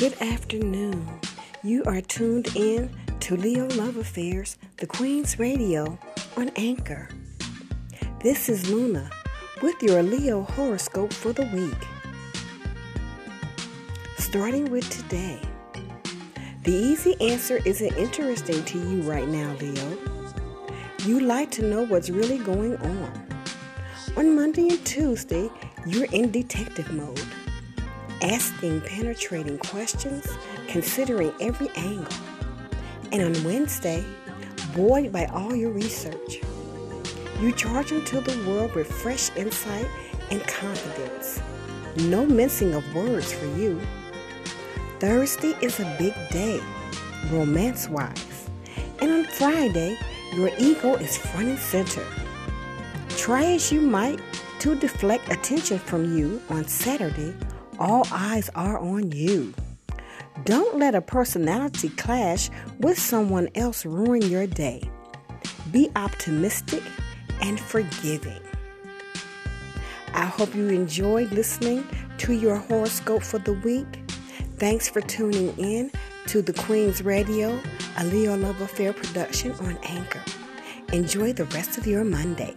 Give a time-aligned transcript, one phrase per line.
[0.00, 1.06] Good afternoon.
[1.62, 2.88] You are tuned in
[3.20, 5.98] to Leo Love Affairs, the Queen's Radio
[6.38, 7.06] on Anchor.
[8.22, 9.10] This is Luna
[9.60, 11.86] with your Leo horoscope for the week.
[14.16, 15.38] Starting with today.
[16.64, 19.98] The easy answer isn't interesting to you right now, Leo.
[21.04, 23.28] You like to know what's really going on.
[24.16, 25.50] On Monday and Tuesday,
[25.84, 27.20] you're in detective mode
[28.22, 30.26] asking penetrating questions,
[30.68, 32.12] considering every angle.
[33.12, 34.04] And on Wednesday,
[34.74, 36.40] buoyed by all your research,
[37.40, 39.86] you charge into the world with fresh insight
[40.30, 41.40] and confidence.
[41.96, 43.80] No mincing of words for you.
[44.98, 46.60] Thursday is a big day,
[47.30, 48.48] romance wise.
[49.00, 49.98] And on Friday,
[50.34, 52.04] your ego is front and center.
[53.16, 54.20] Try as you might
[54.60, 57.34] to deflect attention from you on Saturday
[57.80, 59.54] all eyes are on you.
[60.44, 64.88] Don't let a personality clash with someone else ruin your day.
[65.72, 66.82] Be optimistic
[67.40, 68.40] and forgiving.
[70.12, 71.86] I hope you enjoyed listening
[72.18, 73.86] to your horoscope for the week.
[74.58, 75.90] Thanks for tuning in
[76.26, 77.58] to the Queen's Radio,
[77.96, 80.22] a Leo Love Affair production on Anchor.
[80.92, 82.54] Enjoy the rest of your Monday.